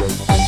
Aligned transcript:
Bye. 0.00 0.39